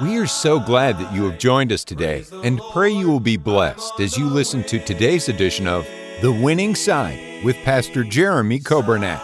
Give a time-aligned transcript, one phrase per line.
[0.00, 3.36] We are so glad that you have joined us today and pray you will be
[3.36, 5.88] blessed as you listen to today's edition of
[6.22, 9.20] The Winning Side with Pastor Jeremy Coburnett.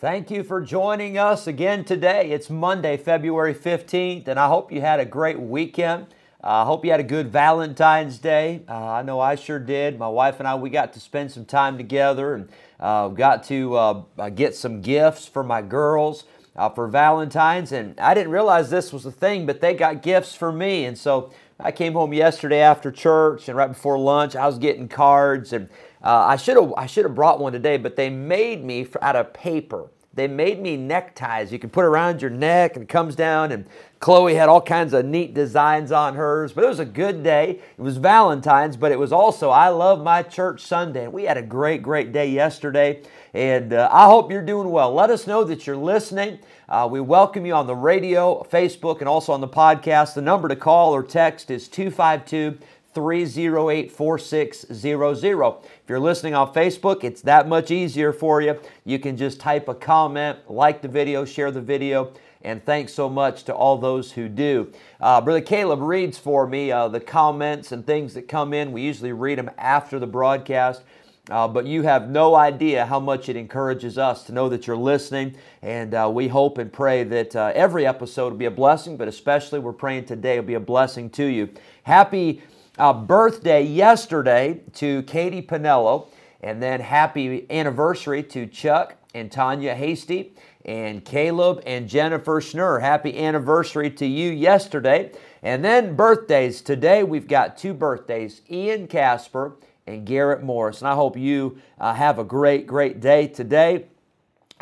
[0.00, 2.30] Thank you for joining us again today.
[2.30, 6.06] It's Monday, February 15th, and I hope you had a great weekend.
[6.42, 8.62] I uh, hope you had a good Valentine's Day.
[8.66, 9.98] Uh, I know I sure did.
[9.98, 12.48] My wife and I, we got to spend some time together and
[12.78, 16.24] uh, got to uh, uh, get some gifts for my girls
[16.56, 17.72] uh, for Valentine's.
[17.72, 20.86] And I didn't realize this was a thing, but they got gifts for me.
[20.86, 24.88] And so I came home yesterday after church and right before lunch, I was getting
[24.88, 25.52] cards.
[25.52, 25.68] And
[26.02, 29.34] I should have I should have brought one today, but they made me out of
[29.34, 29.90] paper.
[30.12, 31.52] They made me neckties.
[31.52, 33.52] You can put around your neck and it comes down.
[33.52, 33.64] And
[34.00, 36.52] Chloe had all kinds of neat designs on hers.
[36.52, 37.60] But it was a good day.
[37.78, 41.06] It was Valentine's, but it was also I Love My Church Sunday.
[41.06, 43.02] We had a great, great day yesterday.
[43.34, 44.92] And uh, I hope you're doing well.
[44.92, 46.40] Let us know that you're listening.
[46.68, 50.14] Uh, we welcome you on the radio, Facebook, and also on the podcast.
[50.14, 52.58] The number to call or text is 252
[52.92, 55.46] 308 4600.
[55.46, 58.58] If you're listening on Facebook, it's that much easier for you.
[58.84, 63.08] You can just type a comment, like the video, share the video, and thanks so
[63.08, 64.72] much to all those who do.
[65.00, 68.72] Uh, Brother Caleb reads for me uh, the comments and things that come in.
[68.72, 70.82] We usually read them after the broadcast.
[71.30, 74.76] Uh, but you have no idea how much it encourages us to know that you're
[74.76, 75.36] listening.
[75.62, 79.06] And uh, we hope and pray that uh, every episode will be a blessing, but
[79.06, 81.50] especially we're praying today will be a blessing to you.
[81.84, 82.42] Happy
[82.78, 86.08] uh, birthday yesterday to Katie Pinello,
[86.40, 90.32] and then happy anniversary to Chuck and Tanya Hasty
[90.64, 92.80] and Caleb and Jennifer Schnurr.
[92.80, 95.12] Happy anniversary to you yesterday.
[95.42, 96.60] And then birthdays.
[96.60, 99.56] Today we've got two birthdays Ian Casper
[99.86, 100.80] and Garrett Morris.
[100.80, 103.86] And I hope you uh, have a great, great day today.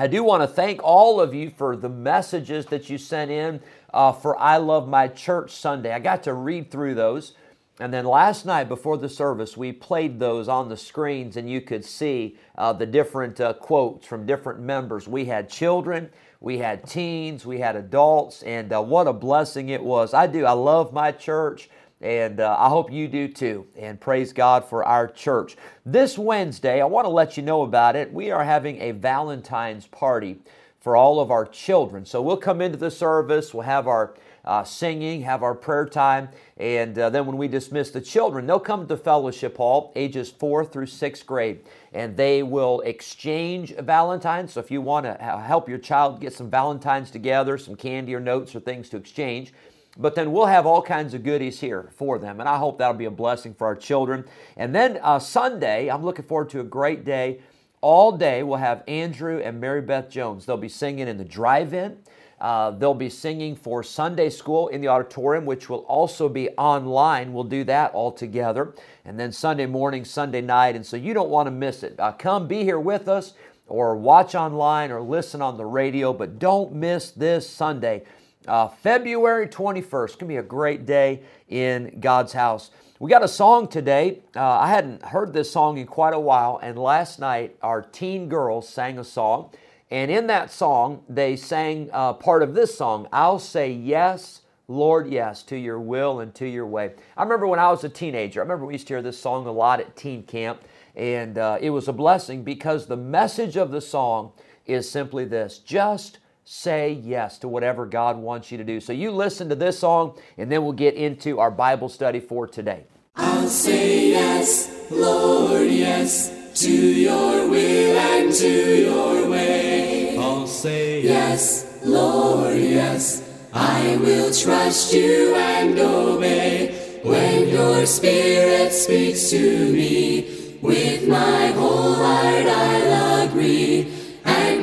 [0.01, 3.61] I do want to thank all of you for the messages that you sent in
[3.93, 5.93] uh, for I Love My Church Sunday.
[5.93, 7.35] I got to read through those.
[7.81, 11.61] And then last night before the service, we played those on the screens, and you
[11.61, 15.07] could see uh, the different uh, quotes from different members.
[15.07, 19.83] We had children, we had teens, we had adults, and uh, what a blessing it
[19.83, 20.13] was.
[20.13, 23.67] I do, I love my church, and uh, I hope you do too.
[23.77, 25.57] And praise God for our church.
[25.87, 28.13] This Wednesday, I want to let you know about it.
[28.13, 30.41] We are having a Valentine's party
[30.81, 32.05] for all of our children.
[32.05, 34.15] So we'll come into the service, we'll have our
[34.49, 38.59] uh, singing, have our prayer time, and uh, then when we dismiss the children, they'll
[38.59, 41.61] come to fellowship hall, ages four through sixth grade,
[41.93, 44.55] and they will exchange Valentines.
[44.55, 45.15] So if you want to
[45.47, 49.53] help your child get some Valentines together, some candy or notes or things to exchange,
[49.99, 52.95] but then we'll have all kinds of goodies here for them, and I hope that'll
[52.95, 54.25] be a blessing for our children.
[54.57, 57.41] And then uh, Sunday, I'm looking forward to a great day.
[57.81, 60.47] All day, we'll have Andrew and Mary Beth Jones.
[60.47, 61.99] They'll be singing in the drive in.
[62.41, 67.33] Uh, they'll be singing for Sunday school in the auditorium, which will also be online.
[67.33, 68.75] We'll do that all together.
[69.05, 70.77] And then Sunday morning, Sunday night.
[70.77, 71.99] And so you don't want to miss it.
[71.99, 73.35] Uh, come be here with us
[73.67, 78.05] or watch online or listen on the radio, but don't miss this Sunday.
[78.47, 80.05] Uh, February 21st.
[80.05, 82.71] It's going to be a great day in God's house.
[83.01, 84.23] We got a song today.
[84.35, 88.29] Uh, I hadn't heard this song in quite a while, and last night our teen
[88.29, 89.51] girls sang a song.
[89.89, 95.09] And in that song, they sang uh, part of this song I'll say yes, Lord,
[95.09, 96.91] yes, to your will and to your way.
[97.17, 99.47] I remember when I was a teenager, I remember we used to hear this song
[99.47, 100.63] a lot at teen camp,
[100.97, 104.33] and uh, it was a blessing because the message of the song
[104.67, 106.19] is simply this just
[106.51, 108.81] say yes to whatever God wants you to do.
[108.81, 112.47] So you listen to this song, and then we'll get into our Bible study for
[112.47, 112.87] today.
[113.17, 116.33] I'll say yes, Lord, yes
[116.63, 120.17] to your will and to your way.
[120.17, 123.51] I'll say yes, Lord, yes.
[123.53, 130.59] I will trust you and obey when your spirit speaks to me.
[130.63, 134.08] With my whole heart I'll agree,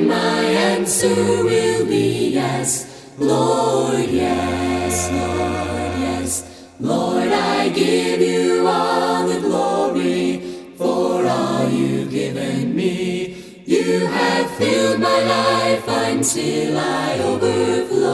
[0.00, 6.42] my answer will be yes, Lord, yes, Lord, yes.
[6.80, 10.40] Lord, I give you all the glory
[10.76, 13.62] for all you've given me.
[13.64, 18.06] You have filled my life until I overflowed.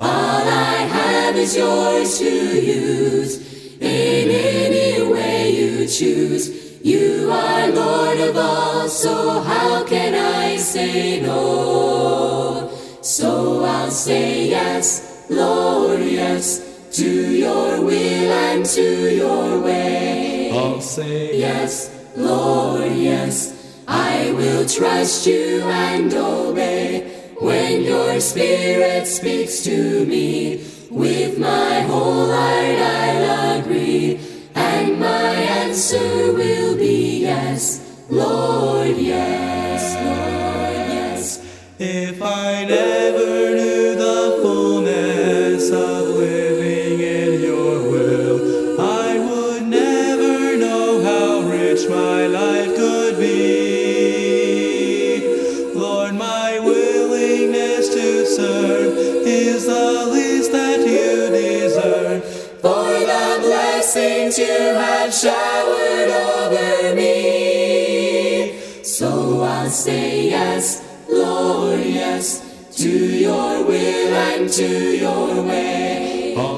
[0.00, 2.24] All I have is yours to
[2.60, 3.38] use
[3.80, 6.50] in any way you choose.
[6.82, 12.70] You are Lord of all, so how can I say no?
[13.02, 20.50] So I'll say yes, Lord, yes, to your will and to your way.
[20.52, 29.62] I'll say Yes, Lord, yes, I will trust you and obey when your spirit speaks
[29.64, 30.64] to me.
[30.90, 34.18] With my whole heart I'll agree,
[34.54, 41.40] and my answer will be yes, Lord, yes, Lord, yes.
[41.78, 42.95] If I never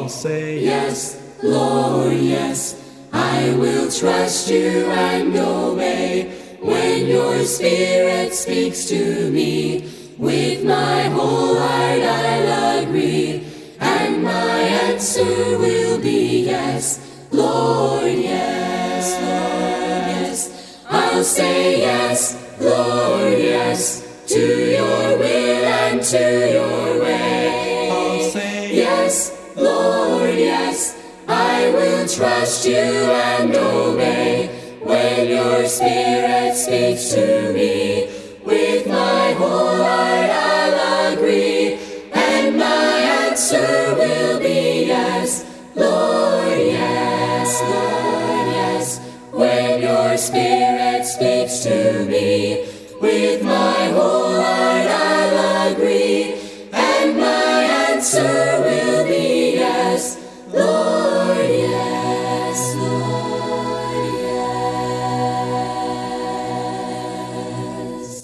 [0.09, 2.83] Say Yes, Lord, yes,
[3.13, 9.87] I will trust you and obey when your spirit speaks to me.
[10.17, 13.45] With my whole heart I'll agree,
[13.81, 20.85] and my answer will be yes, Lord, yes, Lord, yes.
[20.89, 27.28] I'll say yes, Lord, yes, to your will and to your way.
[32.09, 34.47] Trust you and obey
[34.83, 38.09] when your spirit speaks to me.
[38.43, 41.79] With my whole heart I'll agree,
[42.15, 43.68] and my answer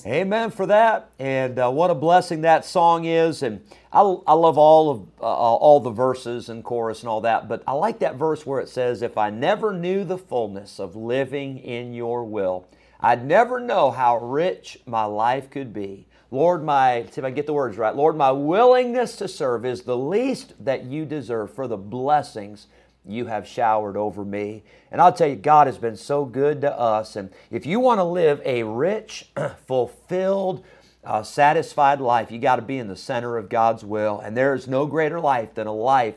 [0.07, 1.09] Amen for that.
[1.19, 3.43] And uh, what a blessing that song is.
[3.43, 7.49] And I, I love all of uh, all the verses and chorus and all that.
[7.49, 10.95] But I like that verse where it says, "If I never knew the fullness of
[10.95, 12.67] living in Your will,
[13.01, 17.47] I'd never know how rich my life could be." Lord, my see if I get
[17.47, 17.95] the words right.
[17.95, 22.67] Lord, my willingness to serve is the least that You deserve for the blessings
[23.07, 24.63] you have showered over me.
[24.91, 27.17] And I'll tell you, God has been so good to us.
[27.17, 29.31] And if you want to live a rich,
[29.67, 30.65] fulfilled,
[31.05, 34.21] uh, satisfied life, you got to be in the center of God's will.
[34.21, 36.15] And there is no greater life than a life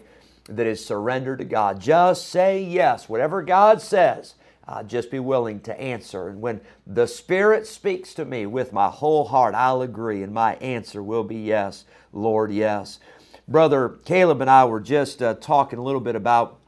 [0.47, 1.79] that is surrendered to God.
[1.81, 4.35] Just say yes, whatever God says.
[4.67, 6.27] Uh, just be willing to answer.
[6.27, 10.55] And when the Spirit speaks to me with my whole heart, I'll agree, and my
[10.55, 12.99] answer will be yes, Lord, yes.
[13.47, 16.59] Brother Caleb and I were just uh, talking a little bit about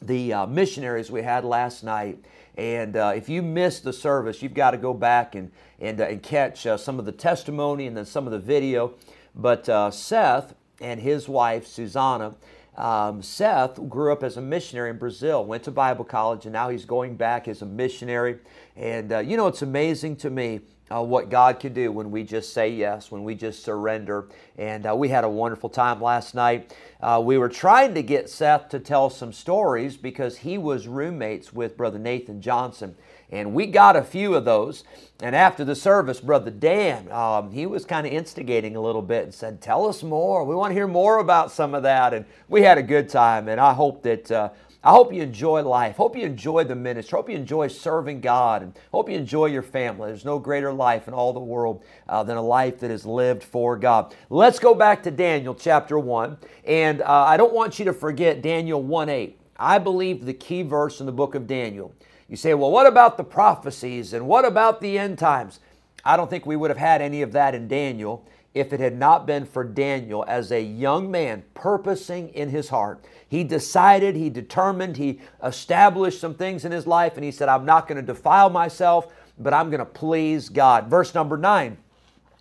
[0.00, 2.24] the uh, missionaries we had last night.
[2.56, 6.04] And uh, if you missed the service, you've got to go back and, and, uh,
[6.04, 8.94] and catch uh, some of the testimony and then some of the video.
[9.34, 12.34] But uh, Seth and his wife, Susanna,
[12.76, 16.68] um, Seth grew up as a missionary in Brazil, went to Bible college, and now
[16.68, 18.38] he's going back as a missionary.
[18.76, 22.24] And uh, you know, it's amazing to me uh, what God can do when we
[22.24, 24.28] just say yes, when we just surrender.
[24.56, 26.74] And uh, we had a wonderful time last night.
[27.00, 31.52] Uh, we were trying to get Seth to tell some stories because he was roommates
[31.52, 32.96] with Brother Nathan Johnson.
[33.30, 34.84] And we got a few of those.
[35.20, 39.24] And after the service, Brother Dan, um, he was kind of instigating a little bit
[39.24, 40.44] and said, Tell us more.
[40.44, 42.14] We want to hear more about some of that.
[42.14, 43.48] And we had a good time.
[43.48, 44.52] And I hope that.
[44.84, 45.96] I hope you enjoy life.
[45.96, 47.16] Hope you enjoy the ministry.
[47.16, 50.08] Hope you enjoy serving God, and hope you enjoy your family.
[50.08, 53.42] There's no greater life in all the world uh, than a life that is lived
[53.42, 54.14] for God.
[54.30, 58.40] Let's go back to Daniel chapter one, and uh, I don't want you to forget
[58.40, 59.40] Daniel one eight.
[59.56, 61.92] I believe the key verse in the book of Daniel.
[62.28, 65.58] You say, well, what about the prophecies and what about the end times?
[66.04, 68.24] I don't think we would have had any of that in Daniel
[68.54, 73.04] if it had not been for Daniel as a young man purposing in his heart.
[73.28, 77.66] He decided, he determined, he established some things in his life, and he said, I'm
[77.66, 80.88] not going to defile myself, but I'm going to please God.
[80.88, 81.76] Verse number nine.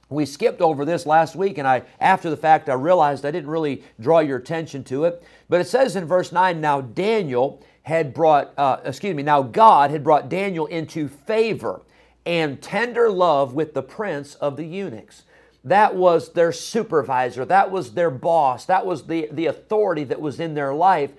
[0.09, 3.49] We skipped over this last week, and I, after the fact, I realized I didn't
[3.49, 5.21] really draw your attention to it.
[5.49, 9.91] But it says in verse 9, now Daniel had brought, uh, excuse me, now God
[9.91, 11.81] had brought Daniel into favor
[12.25, 15.23] and tender love with the prince of the eunuchs.
[15.69, 20.39] That was their supervisor, that was their boss, that was the, the authority that was
[20.39, 21.11] in their life.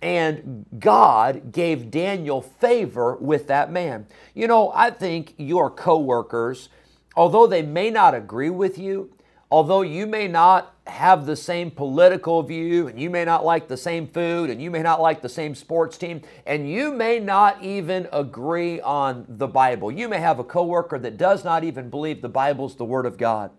[0.00, 4.06] And God gave Daniel favor with that man.
[4.34, 6.68] You know, I think your coworkers,
[7.14, 9.14] although they may not agree with you,
[9.52, 13.76] although you may not have the same political view and you may not like the
[13.76, 17.62] same food and you may not like the same sports team and you may not
[17.62, 19.92] even agree on the Bible.
[19.92, 23.16] You may have a coworker that does not even believe the Bible's the word of
[23.16, 23.52] God.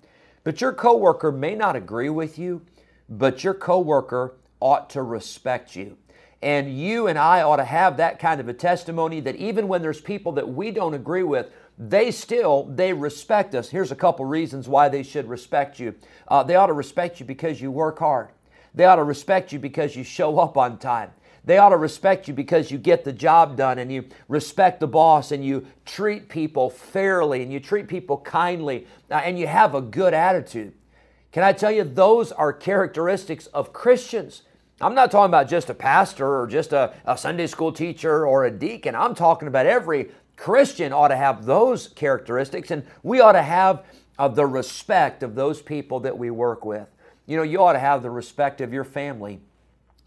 [0.43, 2.61] But your coworker may not agree with you,
[3.09, 5.97] but your coworker ought to respect you.
[6.41, 9.81] And you and I ought to have that kind of a testimony that even when
[9.81, 13.69] there's people that we don't agree with, they still they respect us.
[13.69, 15.95] Here's a couple reasons why they should respect you.
[16.27, 18.29] Uh, they ought to respect you because you work hard.
[18.75, 21.11] They ought to respect you because you show up on time.
[21.45, 24.87] They ought to respect you because you get the job done and you respect the
[24.87, 29.75] boss and you treat people fairly and you treat people kindly uh, and you have
[29.75, 30.73] a good attitude.
[31.33, 34.43] Can I tell you, those are characteristics of Christians.
[34.79, 38.45] I'm not talking about just a pastor or just a, a Sunday school teacher or
[38.45, 38.95] a deacon.
[38.95, 43.85] I'm talking about every Christian ought to have those characteristics, and we ought to have
[44.17, 46.87] uh, the respect of those people that we work with.
[47.25, 49.39] You know, you ought to have the respect of your family.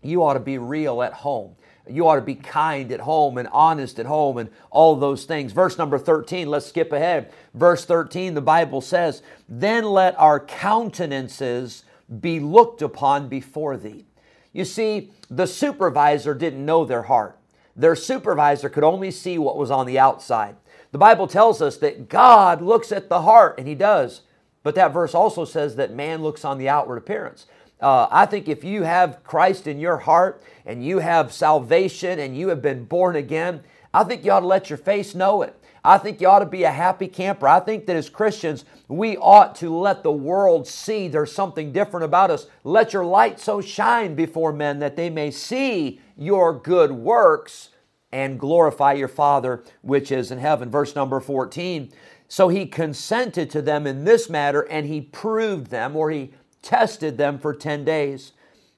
[0.06, 1.56] You ought to be real at home.
[1.88, 5.52] You ought to be kind at home and honest at home and all those things.
[5.52, 7.32] Verse number 13, let's skip ahead.
[7.54, 11.84] Verse 13, the Bible says, Then let our countenances
[12.20, 14.04] be looked upon before thee.
[14.52, 17.38] You see, the supervisor didn't know their heart.
[17.76, 20.56] Their supervisor could only see what was on the outside.
[20.92, 24.22] The Bible tells us that God looks at the heart, and He does.
[24.62, 27.46] But that verse also says that man looks on the outward appearance.
[27.80, 32.36] Uh, I think if you have Christ in your heart and you have salvation and
[32.36, 35.58] you have been born again, I think you ought to let your face know it.
[35.84, 37.46] I think you ought to be a happy camper.
[37.46, 42.04] I think that as Christians, we ought to let the world see there's something different
[42.04, 42.46] about us.
[42.64, 47.70] Let your light so shine before men that they may see your good works
[48.10, 50.70] and glorify your Father which is in heaven.
[50.70, 51.92] Verse number 14.
[52.26, 56.32] So he consented to them in this matter and he proved them or he
[56.66, 58.32] tested them for 10 days.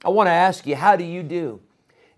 [0.05, 1.61] I want to ask you, how do you do?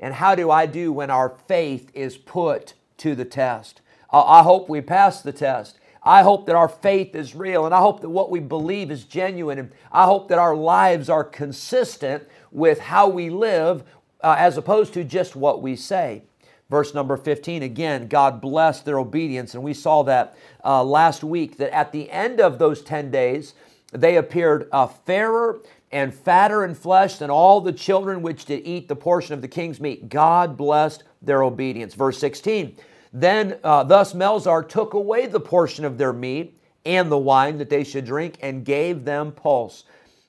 [0.01, 3.81] And how do I do when our faith is put to the test?
[4.13, 5.79] I hope we pass the test.
[6.03, 9.05] I hope that our faith is real and I hope that what we believe is
[9.05, 9.59] genuine.
[9.59, 13.85] And I hope that our lives are consistent with how we live
[14.23, 16.23] uh, as opposed to just what we say.
[16.69, 19.55] Verse number 15, again, God blessed their obedience.
[19.55, 23.55] And we saw that uh, last week that at the end of those 10 days,
[23.93, 25.61] they appeared uh, fairer
[25.93, 29.49] and fatter in flesh than all the children which did eat the portion of the
[29.49, 30.09] king's meat.
[30.09, 31.95] God blessed their obedience.
[31.95, 32.77] Verse 16,
[33.13, 37.69] then uh, thus Melzar took away the portion of their meat and the wine that
[37.69, 39.85] they should drink and gave them pulse.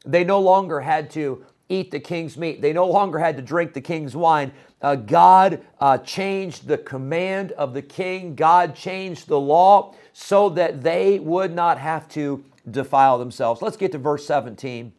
[0.06, 3.74] They no longer had to eat the king's meat, they no longer had to drink
[3.74, 4.52] the king's wine.
[4.82, 10.82] Uh, God uh, changed the command of the king, God changed the law so that
[10.84, 13.62] they would not have to defile themselves.
[13.62, 14.92] Let's get to verse 17.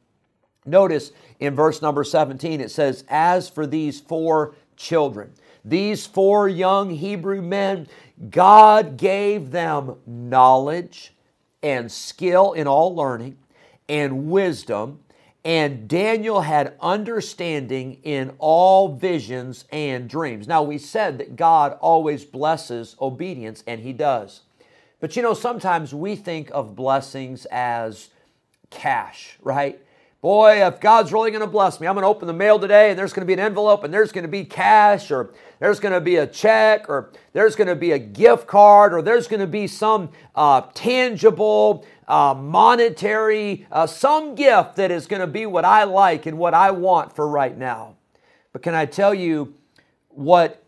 [0.65, 5.33] Notice in verse number 17 it says, As for these four children,
[5.65, 7.89] these four young Hebrew men,
[8.31, 11.15] God gave them knowledge
[11.63, 13.39] and skill in all learning
[13.89, 15.01] and wisdom.
[15.45, 20.47] And Daniel had understanding in all visions and dreams.
[20.47, 24.43] Now, we said that God always blesses obedience, and He does.
[25.01, 28.11] But you know, sometimes we think of blessings as
[28.71, 29.81] cash, right?
[30.23, 32.91] Boy, if God's really going to bless me, I'm going to open the mail today
[32.91, 35.81] and there's going to be an envelope and there's going to be cash or there's
[35.81, 39.27] going to be a check or there's going to be a gift card or there's
[39.27, 45.27] going to be some uh, tangible, uh, monetary, uh, some gift that is going to
[45.27, 47.97] be what I like and what I want for right now.
[48.53, 49.55] But can I tell you
[50.09, 50.63] what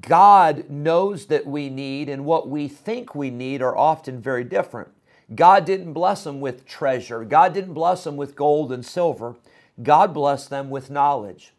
[0.00, 4.88] God knows that we need and what we think we need are often very different.
[5.34, 7.24] God didn't bless them with treasure.
[7.24, 9.36] God didn't bless them with gold and silver.
[9.82, 11.52] God blessed them with knowledge.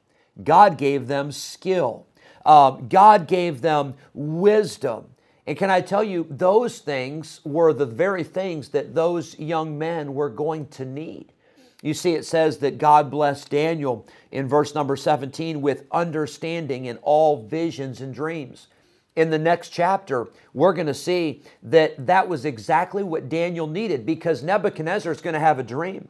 [0.43, 2.07] God gave them skill.
[2.45, 5.05] Uh, God gave them wisdom.
[5.47, 10.13] And can I tell you, those things were the very things that those young men
[10.13, 11.33] were going to need.
[11.81, 16.97] You see, it says that God blessed Daniel in verse number 17 with understanding in
[16.97, 18.67] all visions and dreams
[19.15, 24.05] in the next chapter, we're going to see that that was exactly what Daniel needed
[24.05, 26.07] because Nebuchadnezzar is going to have a dream.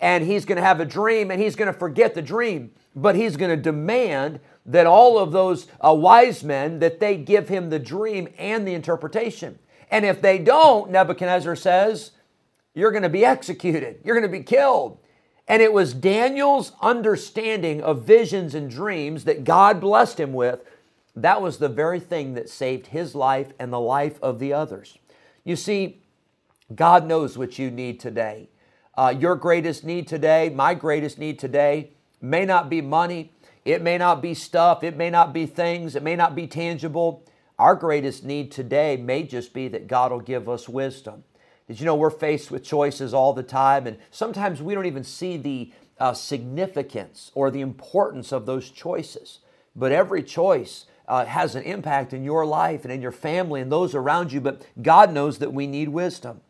[0.00, 3.16] And he's going to have a dream and he's going to forget the dream, but
[3.16, 7.70] he's going to demand that all of those uh, wise men that they give him
[7.70, 9.58] the dream and the interpretation.
[9.90, 12.12] And if they don't, Nebuchadnezzar says,
[12.74, 14.98] you're going to be executed, you're going to be killed.
[15.46, 20.60] And it was Daniel's understanding of visions and dreams that God blessed him with.
[21.16, 24.98] That was the very thing that saved his life and the life of the others.
[25.44, 26.02] You see,
[26.74, 28.48] God knows what you need today.
[28.96, 31.90] Uh, your greatest need today, my greatest need today,
[32.20, 33.32] may not be money,
[33.64, 37.24] it may not be stuff, it may not be things, it may not be tangible.
[37.58, 41.24] Our greatest need today may just be that God will give us wisdom.
[41.66, 45.04] Did you know we're faced with choices all the time, and sometimes we don't even
[45.04, 49.40] see the uh, significance or the importance of those choices.
[49.74, 53.70] But every choice uh, has an impact in your life and in your family and
[53.70, 54.40] those around you.
[54.40, 56.40] But God knows that we need wisdom.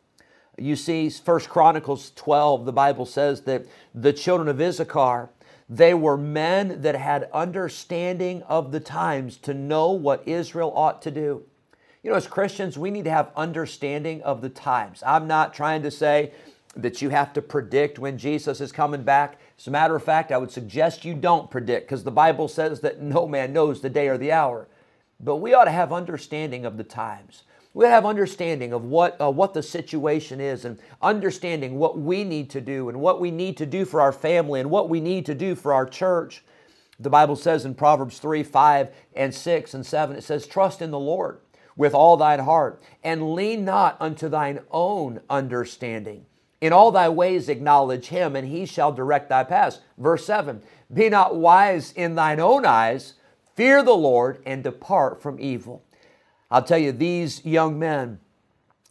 [0.56, 5.30] You see, First Chronicles 12, the Bible says that the children of Issachar,
[5.68, 11.10] they were men that had understanding of the times to know what Israel ought to
[11.10, 11.42] do.
[12.02, 15.02] You know, as Christians, we need to have understanding of the times.
[15.06, 16.32] I'm not trying to say
[16.76, 19.38] that you have to predict when Jesus is coming back.
[19.58, 22.80] As a matter of fact, I would suggest you don't predict because the Bible says
[22.80, 24.68] that no man knows the day or the hour.
[25.20, 27.44] But we ought to have understanding of the times.
[27.72, 31.98] We ought to have understanding of what, uh, what the situation is and understanding what
[31.98, 34.88] we need to do and what we need to do for our family and what
[34.88, 36.44] we need to do for our church.
[37.00, 40.90] The Bible says in Proverbs 3 5 and 6 and 7, it says, Trust in
[40.90, 41.40] the Lord
[41.76, 46.24] with all thine heart, and lean not unto thine own understanding.
[46.64, 49.80] In all thy ways acknowledge him, and he shall direct thy paths.
[49.98, 53.16] Verse 7 Be not wise in thine own eyes,
[53.54, 55.84] fear the Lord, and depart from evil.
[56.50, 58.18] I'll tell you, these young men,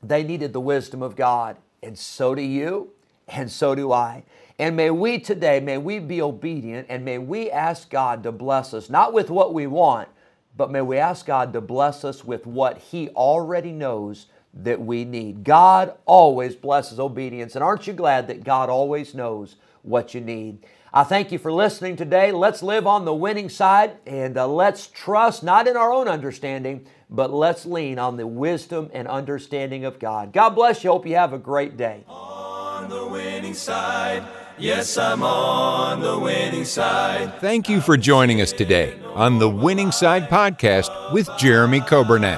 [0.03, 2.91] they needed the wisdom of God, and so do you,
[3.27, 4.23] and so do I.
[4.59, 8.75] And may we today, may we be obedient, and may we ask God to bless
[8.75, 10.09] us, not with what we want,
[10.55, 15.03] but may we ask God to bless us with what He already knows that we
[15.05, 15.43] need.
[15.43, 17.55] God always blesses obedience.
[17.55, 20.59] And aren't you glad that God always knows what you need?
[20.93, 22.31] I thank you for listening today.
[22.31, 26.85] Let's live on the winning side and uh, let's trust not in our own understanding,
[27.09, 30.31] but let's lean on the wisdom and understanding of God.
[30.33, 30.91] God bless you.
[30.91, 32.03] Hope you have a great day.
[32.07, 34.23] On the winning side.
[34.59, 37.39] Yes, I'm on the winning side.
[37.41, 42.37] Thank you for joining us today on the Winning Side Podcast with Jeremy Coburnett,